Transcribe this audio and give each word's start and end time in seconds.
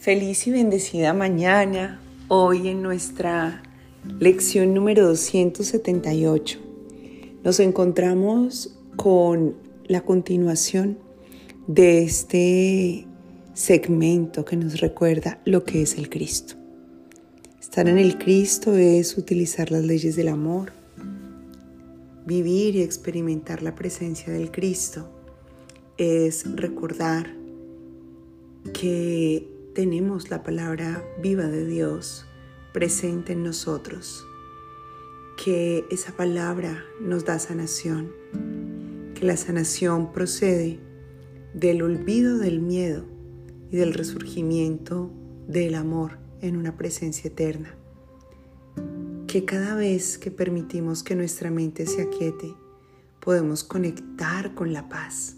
Feliz 0.00 0.46
y 0.46 0.50
bendecida 0.50 1.12
mañana, 1.12 2.00
hoy 2.28 2.68
en 2.68 2.80
nuestra 2.80 3.62
lección 4.18 4.72
número 4.72 5.06
278. 5.06 6.58
Nos 7.44 7.60
encontramos 7.60 8.78
con 8.96 9.56
la 9.88 10.00
continuación 10.00 10.96
de 11.66 12.02
este 12.02 13.06
segmento 13.52 14.46
que 14.46 14.56
nos 14.56 14.80
recuerda 14.80 15.38
lo 15.44 15.64
que 15.64 15.82
es 15.82 15.98
el 15.98 16.08
Cristo. 16.08 16.54
Estar 17.60 17.86
en 17.86 17.98
el 17.98 18.16
Cristo 18.16 18.74
es 18.74 19.18
utilizar 19.18 19.70
las 19.70 19.84
leyes 19.84 20.16
del 20.16 20.28
amor, 20.28 20.72
vivir 22.24 22.74
y 22.74 22.80
experimentar 22.80 23.62
la 23.62 23.74
presencia 23.74 24.32
del 24.32 24.50
Cristo, 24.50 25.10
es 25.98 26.50
recordar 26.56 27.36
que 28.72 29.59
tenemos 29.74 30.30
la 30.30 30.42
palabra 30.42 31.04
viva 31.22 31.44
de 31.44 31.64
Dios 31.64 32.26
presente 32.72 33.34
en 33.34 33.44
nosotros, 33.44 34.26
que 35.42 35.84
esa 35.90 36.16
palabra 36.16 36.84
nos 37.00 37.24
da 37.24 37.38
sanación, 37.38 38.12
que 39.14 39.24
la 39.24 39.36
sanación 39.36 40.12
procede 40.12 40.80
del 41.54 41.82
olvido 41.82 42.38
del 42.38 42.60
miedo 42.60 43.04
y 43.70 43.76
del 43.76 43.94
resurgimiento 43.94 45.10
del 45.46 45.74
amor 45.74 46.18
en 46.40 46.56
una 46.56 46.76
presencia 46.76 47.28
eterna, 47.28 47.76
que 49.28 49.44
cada 49.44 49.76
vez 49.76 50.18
que 50.18 50.32
permitimos 50.32 51.04
que 51.04 51.14
nuestra 51.14 51.50
mente 51.50 51.86
se 51.86 52.02
aquiete, 52.02 52.54
podemos 53.20 53.62
conectar 53.62 54.54
con 54.54 54.72
la 54.72 54.88
paz 54.88 55.36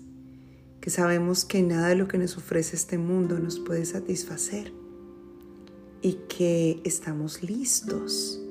que 0.83 0.91
sabemos 0.91 1.45
que 1.45 1.63
nada 1.63 1.88
de 1.91 1.95
lo 1.95 2.09
que 2.09 2.19
nos 2.19 2.37
ofrece 2.37 2.75
este 2.75 2.99
mundo 2.99 3.38
nos 3.38 3.61
puede 3.61 3.85
satisfacer 3.85 4.73
y 6.02 6.15
que 6.29 6.80
estamos 6.83 7.45
listos 7.45 8.43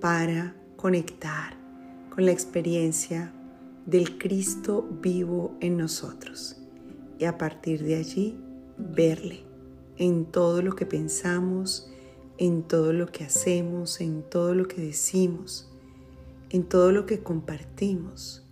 para 0.00 0.56
conectar 0.74 1.56
con 2.10 2.26
la 2.26 2.32
experiencia 2.32 3.32
del 3.86 4.18
Cristo 4.18 4.88
vivo 5.00 5.56
en 5.60 5.76
nosotros 5.76 6.56
y 7.16 7.26
a 7.26 7.38
partir 7.38 7.84
de 7.84 7.94
allí 7.94 8.36
verle 8.76 9.44
en 9.98 10.24
todo 10.24 10.62
lo 10.62 10.74
que 10.74 10.84
pensamos, 10.84 11.92
en 12.38 12.64
todo 12.64 12.92
lo 12.92 13.06
que 13.06 13.22
hacemos, 13.22 14.00
en 14.00 14.24
todo 14.28 14.52
lo 14.52 14.66
que 14.66 14.80
decimos, 14.80 15.70
en 16.50 16.64
todo 16.64 16.90
lo 16.90 17.06
que 17.06 17.20
compartimos, 17.22 18.47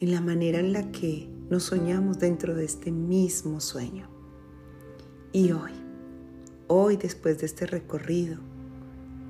en 0.00 0.12
la 0.12 0.20
manera 0.20 0.60
en 0.60 0.72
la 0.72 0.90
que 0.92 1.28
nos 1.50 1.64
soñamos 1.64 2.18
dentro 2.18 2.54
de 2.54 2.64
este 2.64 2.92
mismo 2.92 3.60
sueño. 3.60 4.08
Y 5.32 5.52
hoy, 5.52 5.72
hoy 6.68 6.96
después 6.96 7.38
de 7.38 7.46
este 7.46 7.66
recorrido, 7.66 8.38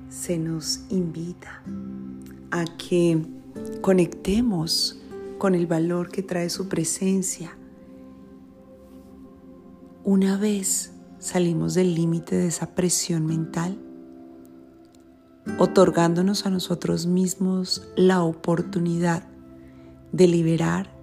se 0.09 0.37
nos 0.37 0.81
invita 0.89 1.63
a 2.51 2.65
que 2.77 3.21
conectemos 3.81 4.99
con 5.37 5.55
el 5.55 5.67
valor 5.67 6.09
que 6.09 6.23
trae 6.23 6.49
su 6.49 6.67
presencia. 6.67 7.57
Una 10.03 10.37
vez 10.37 10.93
salimos 11.19 11.73
del 11.73 11.95
límite 11.95 12.35
de 12.35 12.47
esa 12.47 12.75
presión 12.75 13.25
mental, 13.25 13.77
otorgándonos 15.57 16.45
a 16.45 16.49
nosotros 16.49 17.05
mismos 17.05 17.87
la 17.95 18.23
oportunidad 18.23 19.28
de 20.11 20.27
liberar 20.27 20.95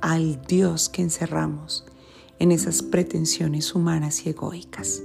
al 0.00 0.40
Dios 0.42 0.88
que 0.88 1.02
encerramos 1.02 1.84
en 2.38 2.52
esas 2.52 2.82
pretensiones 2.82 3.74
humanas 3.74 4.26
y 4.26 4.30
egoicas. 4.30 5.02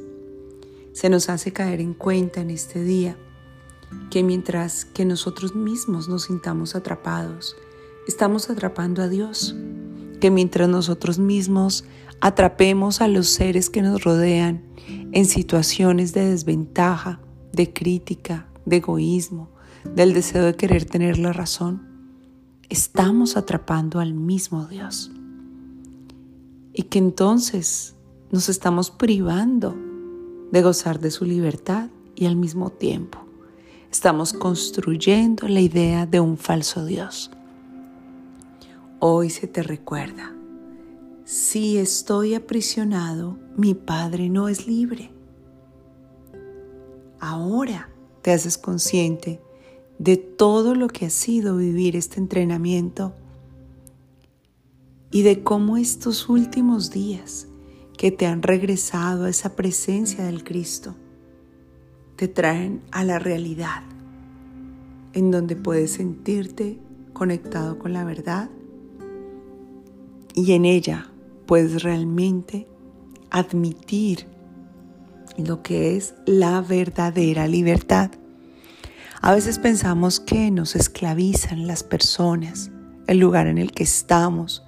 Se 0.94 1.09
nos 1.09 1.30
hace 1.30 1.52
caer 1.52 1.82
en 1.82 1.94
cuenta 1.94 2.42
en 2.42 2.49
este 2.49 2.83
día 2.83 3.17
que 4.10 4.23
mientras 4.23 4.86
que 4.86 5.05
nosotros 5.05 5.55
mismos 5.55 6.08
nos 6.08 6.23
sintamos 6.23 6.76
atrapados, 6.76 7.55
estamos 8.08 8.49
atrapando 8.49 9.02
a 9.02 9.10
Dios, 9.10 9.55
que 10.21 10.32
mientras 10.32 10.70
nosotros 10.70 11.20
mismos 11.20 11.83
atrapemos 12.21 13.02
a 13.02 13.08
los 13.08 13.27
seres 13.27 13.70
que 13.70 13.82
nos 13.82 14.04
rodean 14.04 14.64
en 14.88 15.26
situaciones 15.26 16.14
de 16.14 16.30
desventaja, 16.30 17.20
de 17.52 17.73
crítica, 17.73 18.48
de 18.65 18.77
egoísmo, 18.77 19.49
del 19.83 20.14
deseo 20.14 20.45
de 20.45 20.55
querer 20.55 20.86
tener 20.86 21.17
la 21.17 21.33
razón, 21.33 21.95
estamos 22.70 23.37
atrapando 23.37 23.99
al 23.99 24.14
mismo 24.14 24.65
Dios. 24.65 25.11
Y 26.73 26.83
que 26.83 26.99
entonces 26.99 27.95
nos 28.31 28.49
estamos 28.49 28.92
privando 28.92 29.76
de 30.52 30.61
gozar 30.61 30.99
de 30.99 31.11
su 31.11 31.26
libertad 31.26 31.89
y 32.15 32.26
al 32.26 32.36
mismo 32.36 32.70
tiempo 32.70 33.20
estamos 33.92 34.33
construyendo 34.33 35.48
la 35.48 35.61
idea 35.61 36.05
de 36.05 36.20
un 36.20 36.37
falso 36.37 36.86
Dios. 36.86 37.31
Hoy 38.99 39.30
se 39.30 39.47
te 39.47 39.64
recuerda, 39.64 40.36
si 41.23 41.77
estoy 41.77 42.33
aprisionado, 42.33 43.37
mi 43.55 43.73
Padre 43.73 44.30
no 44.30 44.49
es 44.49 44.67
libre. 44.67 45.11
Ahora 47.20 47.89
te 48.21 48.33
haces 48.33 48.58
consciente 48.58 49.42
de 50.00 50.17
todo 50.17 50.76
lo 50.76 50.88
que 50.88 51.06
ha 51.06 51.10
sido 51.10 51.58
vivir 51.58 51.95
este 51.95 52.20
entrenamiento 52.20 53.14
y 55.11 55.22
de 55.22 55.44
cómo 55.44 55.78
estos 55.78 56.28
últimos 56.28 56.92
días 56.92 57.48
que 57.98 58.11
te 58.11 58.26
han 58.26 58.42
regresado 58.42 59.26
a 59.26 59.30
esa 59.30 59.56
presencia 59.56 60.26
del 60.26 60.44
Cristo 60.44 60.95
te 62.17 62.28
traen 62.28 62.82
a 62.92 63.04
la 63.04 63.20
realidad 63.20 63.83
en 65.14 65.32
donde 65.32 65.56
puedes 65.56 65.94
sentirte 65.94 66.77
conectado 67.14 67.80
con 67.80 67.94
la 67.94 68.04
verdad 68.04 68.50
y 70.33 70.52
en 70.52 70.66
ella 70.66 71.10
puedes 71.45 71.83
realmente 71.83 72.67
admitir 73.30 74.27
lo 75.38 75.62
que 75.62 75.95
es 75.95 76.16
la 76.26 76.62
verdadera 76.62 77.48
libertad. 77.48 78.12
A 79.25 79.33
veces 79.33 79.58
pensamos 79.58 80.19
que 80.19 80.52
nos 80.52 80.75
esclavizan 80.75 81.65
las 81.65 81.81
personas, 81.81 82.69
el 83.08 83.17
lugar 83.17 83.47
en 83.47 83.58
el 83.58 83.71
que 83.71 83.81
estamos, 83.81 84.63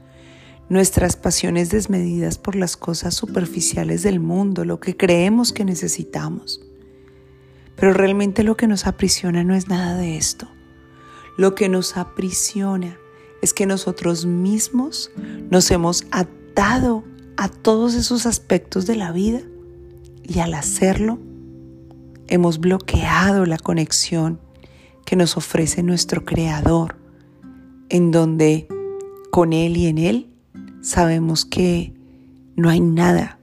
nuestras 0.67 1.15
pasiones 1.15 1.69
desmedidas 1.69 2.39
por 2.39 2.55
las 2.55 2.75
cosas 2.75 3.13
superficiales 3.13 4.01
del 4.01 4.19
mundo, 4.19 4.65
lo 4.65 4.79
que 4.79 4.97
creemos 4.97 5.53
que 5.53 5.63
necesitamos. 5.63 6.59
Pero 7.75 7.93
realmente 7.93 8.41
lo 8.41 8.57
que 8.57 8.65
nos 8.65 8.87
aprisiona 8.87 9.43
no 9.43 9.53
es 9.53 9.67
nada 9.67 9.95
de 9.95 10.17
esto. 10.17 10.47
Lo 11.37 11.53
que 11.53 11.69
nos 11.69 11.95
aprisiona 11.95 12.97
es 13.43 13.53
que 13.53 13.67
nosotros 13.67 14.25
mismos 14.25 15.11
nos 15.51 15.69
hemos 15.69 16.07
atado 16.09 17.03
a 17.37 17.47
todos 17.47 17.93
esos 17.93 18.25
aspectos 18.25 18.87
de 18.87 18.95
la 18.95 19.11
vida 19.11 19.41
y 20.23 20.39
al 20.39 20.55
hacerlo 20.55 21.19
hemos 22.27 22.59
bloqueado 22.59 23.45
la 23.45 23.59
conexión 23.59 24.46
que 25.07 25.15
nos 25.15 25.37
ofrece 25.37 25.83
nuestro 25.83 26.25
Creador, 26.25 26.97
en 27.87 28.11
donde 28.11 28.67
con 29.31 29.53
Él 29.53 29.77
y 29.77 29.87
en 29.87 29.99
Él 29.99 30.29
sabemos 30.81 31.45
que 31.45 31.93
no 32.57 32.67
hay 32.67 32.81
nada 32.81 33.39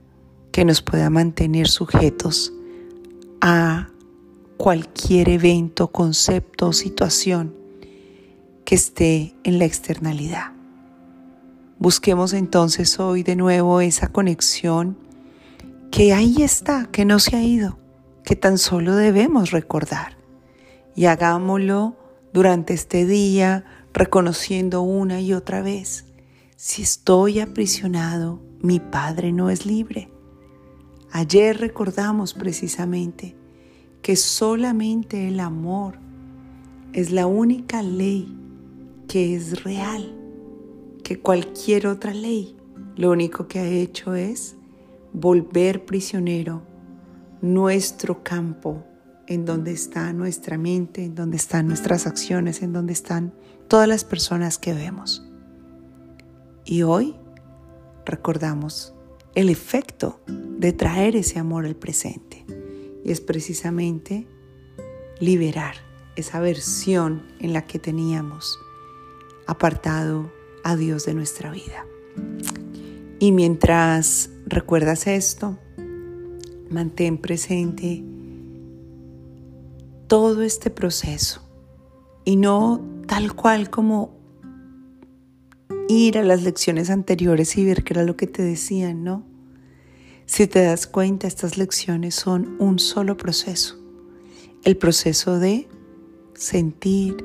que 0.52 0.66
nos 0.66 0.82
pueda 0.82 1.08
mantener 1.08 1.68
sujetos 1.68 2.52
a 3.40 3.88
cualquier 4.58 5.30
evento, 5.30 5.90
concepto 5.90 6.68
o 6.68 6.72
situación 6.74 7.54
que 8.66 8.74
esté 8.74 9.34
en 9.42 9.58
la 9.58 9.64
externalidad. 9.64 10.52
Busquemos 11.78 12.34
entonces 12.34 13.00
hoy 13.00 13.22
de 13.22 13.36
nuevo 13.36 13.80
esa 13.80 14.08
conexión 14.08 14.98
que 15.90 16.12
ahí 16.12 16.42
está, 16.42 16.90
que 16.92 17.06
no 17.06 17.18
se 17.20 17.36
ha 17.36 17.42
ido, 17.42 17.78
que 18.22 18.36
tan 18.36 18.58
solo 18.58 18.96
debemos 18.96 19.50
recordar 19.50 20.23
y 20.94 21.06
hagámoslo 21.06 21.96
durante 22.32 22.74
este 22.74 23.06
día 23.06 23.64
reconociendo 23.92 24.82
una 24.82 25.20
y 25.20 25.32
otra 25.32 25.62
vez, 25.62 26.06
si 26.56 26.82
estoy 26.82 27.40
aprisionado, 27.40 28.40
mi 28.60 28.80
Padre 28.80 29.32
no 29.32 29.50
es 29.50 29.66
libre. 29.66 30.10
Ayer 31.10 31.58
recordamos 31.58 32.34
precisamente 32.34 33.36
que 34.02 34.16
solamente 34.16 35.28
el 35.28 35.40
amor 35.40 35.98
es 36.92 37.10
la 37.10 37.26
única 37.26 37.82
ley 37.82 38.36
que 39.08 39.36
es 39.36 39.62
real, 39.62 40.12
que 41.02 41.20
cualquier 41.20 41.86
otra 41.86 42.12
ley 42.12 42.56
lo 42.96 43.10
único 43.10 43.48
que 43.48 43.58
ha 43.58 43.66
hecho 43.66 44.14
es 44.14 44.56
volver 45.12 45.84
prisionero 45.84 46.62
nuestro 47.40 48.22
campo 48.22 48.84
en 49.26 49.44
donde 49.44 49.72
está 49.72 50.12
nuestra 50.12 50.58
mente, 50.58 51.04
en 51.04 51.14
donde 51.14 51.36
están 51.36 51.66
nuestras 51.66 52.06
acciones, 52.06 52.62
en 52.62 52.72
donde 52.72 52.92
están 52.92 53.34
todas 53.68 53.88
las 53.88 54.04
personas 54.04 54.58
que 54.58 54.74
vemos. 54.74 55.26
Y 56.64 56.82
hoy 56.82 57.16
recordamos 58.04 58.94
el 59.34 59.48
efecto 59.48 60.20
de 60.26 60.72
traer 60.72 61.16
ese 61.16 61.38
amor 61.38 61.66
al 61.66 61.76
presente. 61.76 62.44
Y 63.04 63.10
es 63.10 63.20
precisamente 63.20 64.26
liberar 65.20 65.74
esa 66.16 66.40
versión 66.40 67.22
en 67.40 67.52
la 67.52 67.66
que 67.66 67.78
teníamos 67.78 68.58
apartado 69.46 70.32
a 70.62 70.76
Dios 70.76 71.04
de 71.04 71.14
nuestra 71.14 71.50
vida. 71.50 71.86
Y 73.18 73.32
mientras 73.32 74.30
recuerdas 74.46 75.06
esto, 75.06 75.58
mantén 76.70 77.18
presente 77.18 78.04
todo 80.06 80.42
este 80.42 80.70
proceso 80.70 81.42
y 82.24 82.36
no 82.36 82.80
tal 83.06 83.34
cual 83.34 83.70
como 83.70 84.14
ir 85.88 86.18
a 86.18 86.22
las 86.22 86.42
lecciones 86.42 86.90
anteriores 86.90 87.56
y 87.56 87.64
ver 87.64 87.84
qué 87.84 87.94
era 87.94 88.04
lo 88.04 88.16
que 88.16 88.26
te 88.26 88.42
decían, 88.42 89.04
¿no? 89.04 89.24
Si 90.26 90.46
te 90.46 90.62
das 90.62 90.86
cuenta, 90.86 91.26
estas 91.26 91.58
lecciones 91.58 92.14
son 92.14 92.56
un 92.58 92.78
solo 92.78 93.16
proceso, 93.16 93.78
el 94.62 94.76
proceso 94.76 95.38
de 95.38 95.68
sentir 96.34 97.16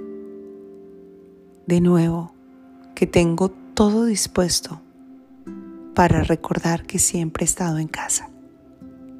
de 1.66 1.81
nuevo 1.81 2.34
que 2.96 3.08
tengo 3.08 3.50
todo 3.74 4.06
dispuesto 4.06 4.81
para 5.96 6.24
recordar 6.24 6.86
que 6.86 7.00
siempre 7.00 7.44
he 7.44 7.46
estado 7.46 7.78
en 7.78 7.88
casa, 7.88 8.30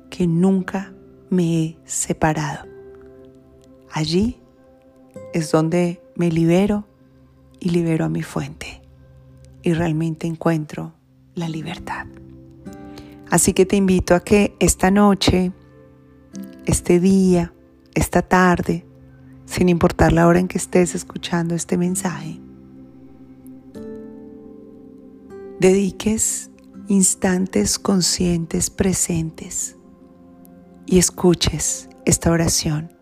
que 0.10 0.28
nunca 0.28 0.94
me 1.30 1.64
he 1.64 1.78
separado. 1.86 2.69
Allí 4.00 4.38
es 5.34 5.52
donde 5.52 6.02
me 6.16 6.32
libero 6.32 6.88
y 7.60 7.72
libero 7.72 8.06
a 8.06 8.10
mi 8.10 8.24
fuente 8.24 8.82
y 9.62 9.74
realmente 9.74 10.26
encuentro 10.26 10.94
la 11.36 11.50
libertad. 11.50 12.08
Así 13.30 13.52
que 13.52 13.66
te 13.66 13.76
invito 13.76 14.16
a 14.16 14.22
que 14.22 14.56
esta 14.62 14.90
noche, 14.90 15.52
este 16.66 17.02
día, 17.02 17.54
esta 17.94 18.22
tarde, 18.22 18.86
sin 19.46 19.68
importar 19.68 20.14
la 20.14 20.28
hora 20.28 20.40
en 20.40 20.48
que 20.48 20.60
estés 20.60 20.96
escuchando 20.96 21.54
este 21.54 21.78
mensaje, 21.78 22.40
dediques 25.60 26.52
instantes 26.88 27.78
conscientes 27.78 28.70
presentes 28.70 29.76
y 30.86 31.00
escuches 31.00 31.90
esta 32.06 32.32
oración 32.32 32.98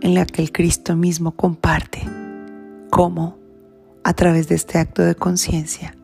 en 0.00 0.14
la 0.14 0.26
que 0.26 0.42
el 0.42 0.52
Cristo 0.52 0.96
mismo 0.96 1.32
comparte 1.32 2.02
cómo, 2.90 3.38
a 4.04 4.14
través 4.14 4.48
de 4.48 4.54
este 4.54 4.78
acto 4.78 5.02
de 5.02 5.14
conciencia, 5.14 5.94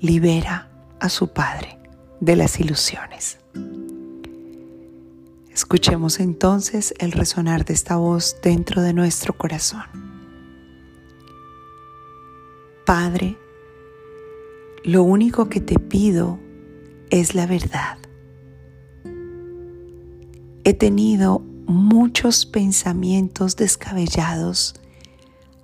libera 0.00 0.70
a 1.00 1.08
su 1.08 1.32
Padre 1.32 1.78
de 2.20 2.36
las 2.36 2.58
ilusiones. 2.60 3.38
Escuchemos 5.52 6.20
entonces 6.20 6.94
el 6.98 7.12
resonar 7.12 7.64
de 7.64 7.74
esta 7.74 7.96
voz 7.96 8.36
dentro 8.42 8.82
de 8.82 8.92
nuestro 8.92 9.36
corazón. 9.36 9.82
Padre, 12.86 13.36
lo 14.84 15.02
único 15.02 15.48
que 15.48 15.60
te 15.60 15.78
pido 15.78 16.38
es 17.10 17.34
la 17.34 17.46
verdad. 17.46 17.98
He 20.64 20.74
tenido 20.74 21.42
muchos 21.68 22.46
pensamientos 22.46 23.54
descabellados 23.54 24.74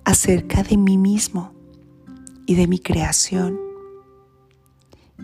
acerca 0.03 0.61
de 0.61 0.77
mí 0.77 0.99
mismo 0.99 1.51
y 2.45 2.53
de 2.53 2.67
mi 2.67 2.77
creación 2.77 3.59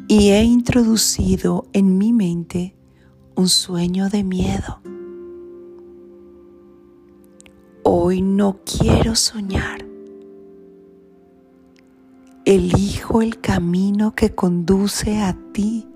y 0.07 0.29
he 0.29 0.43
introducido 0.43 1.67
en 1.73 1.99
mi 1.99 2.13
mente 2.13 2.75
un 3.35 3.47
sueño 3.47 4.09
de 4.09 4.23
miedo. 4.23 4.81
Hoy 7.83 8.23
no 8.23 8.59
quiero 8.65 9.15
soñar. 9.15 9.85
Elijo 12.43 13.21
el 13.21 13.39
camino 13.39 14.15
que 14.15 14.33
conduce 14.33 15.21
a 15.21 15.37
ti 15.53 15.87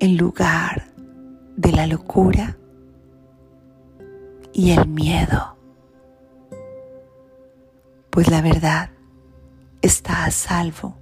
en 0.00 0.18
lugar 0.18 0.92
de 1.56 1.72
la 1.72 1.86
locura 1.86 2.58
y 4.52 4.72
el 4.72 4.88
miedo. 4.88 5.56
Pues 8.10 8.30
la 8.30 8.42
verdad 8.42 8.90
está 9.80 10.24
a 10.24 10.30
salvo 10.30 10.96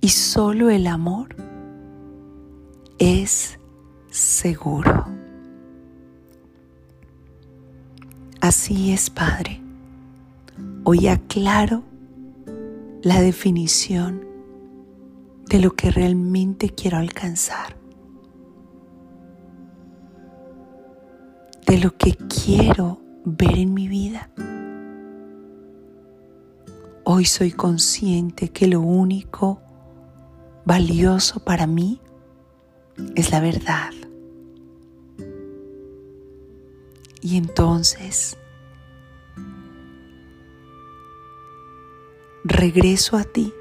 y 0.00 0.10
solo 0.10 0.70
el 0.70 0.86
amor 0.86 1.34
es 2.98 3.58
seguro. 4.10 5.06
Así 8.40 8.92
es, 8.92 9.10
Padre. 9.10 9.60
Hoy 10.84 11.08
aclaro 11.08 11.82
la 13.02 13.20
definición 13.20 14.26
de 15.48 15.60
lo 15.60 15.74
que 15.74 15.90
realmente 15.90 16.70
quiero 16.70 16.98
alcanzar, 16.98 17.76
de 21.68 21.76
lo 21.76 21.94
que 21.98 22.16
quiero 22.16 22.98
ver 23.26 23.58
en 23.58 23.74
mi 23.74 23.88
vida. 23.88 24.30
Hoy 27.04 27.26
soy 27.26 27.52
consciente 27.52 28.48
que 28.48 28.66
lo 28.66 28.80
único 28.80 29.60
valioso 30.64 31.44
para 31.44 31.66
mí 31.66 32.00
es 33.14 33.30
la 33.32 33.40
verdad. 33.40 33.90
Y 37.20 37.36
entonces 37.36 38.38
regreso 42.44 43.18
a 43.18 43.24
ti 43.24 43.52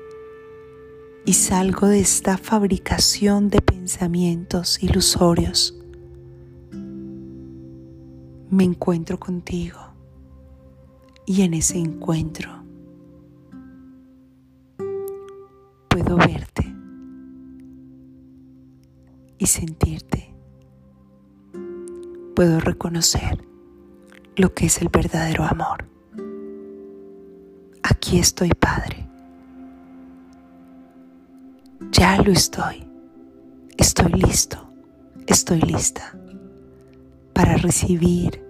y 1.25 1.33
salgo 1.33 1.88
de 1.88 2.00
esta 2.00 2.38
fabricación 2.38 3.50
de 3.50 3.62
pensamientos 3.62 4.81
ilusorios. 4.81 5.76
Me 8.57 8.63
encuentro 8.63 9.19
contigo 9.19 9.77
y 11.27 11.44
en 11.44 11.54
ese 11.54 11.77
encuentro 11.77 12.50
puedo 15.88 16.17
verte 16.17 16.65
y 19.38 19.46
sentirte. 19.46 20.34
Puedo 22.36 22.60
reconocer 22.60 23.48
lo 24.38 24.51
que 24.55 24.65
es 24.65 24.81
el 24.81 24.89
verdadero 24.89 25.43
amor. 25.43 25.86
Aquí 27.84 28.17
estoy, 28.17 28.50
Padre. 28.50 29.08
Ya 31.91 32.20
lo 32.24 32.31
estoy. 32.31 32.88
Estoy 33.77 34.13
listo. 34.13 34.67
Estoy 35.27 35.62
lista 35.62 36.17
para 37.38 37.55
recibir, 37.58 38.47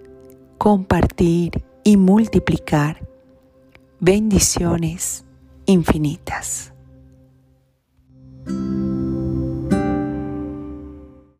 compartir 0.58 1.64
y 1.84 1.96
multiplicar 1.96 3.08
bendiciones 4.00 5.24
infinitas. 5.66 6.72